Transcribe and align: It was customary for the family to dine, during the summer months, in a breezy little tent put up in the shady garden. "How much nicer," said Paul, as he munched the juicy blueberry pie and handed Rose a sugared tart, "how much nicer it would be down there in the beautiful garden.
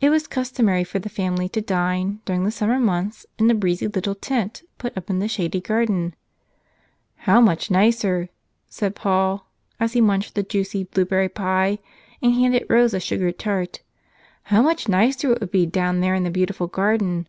It 0.00 0.08
was 0.08 0.26
customary 0.26 0.84
for 0.84 0.98
the 0.98 1.10
family 1.10 1.50
to 1.50 1.60
dine, 1.60 2.20
during 2.24 2.44
the 2.44 2.50
summer 2.50 2.80
months, 2.80 3.26
in 3.38 3.50
a 3.50 3.54
breezy 3.54 3.86
little 3.86 4.14
tent 4.14 4.62
put 4.78 4.96
up 4.96 5.10
in 5.10 5.18
the 5.18 5.28
shady 5.28 5.60
garden. 5.60 6.14
"How 7.28 7.42
much 7.42 7.70
nicer," 7.70 8.30
said 8.70 8.94
Paul, 8.94 9.46
as 9.78 9.92
he 9.92 10.00
munched 10.00 10.34
the 10.34 10.42
juicy 10.44 10.84
blueberry 10.84 11.28
pie 11.28 11.78
and 12.22 12.32
handed 12.32 12.64
Rose 12.70 12.94
a 12.94 13.00
sugared 13.00 13.38
tart, 13.38 13.82
"how 14.44 14.62
much 14.62 14.88
nicer 14.88 15.32
it 15.32 15.40
would 15.42 15.50
be 15.50 15.66
down 15.66 16.00
there 16.00 16.14
in 16.14 16.24
the 16.24 16.30
beautiful 16.30 16.66
garden. 16.66 17.28